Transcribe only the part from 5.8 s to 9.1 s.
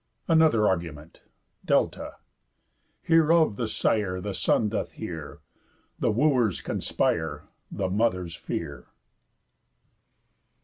The Wooers conspire. The Mother's fear.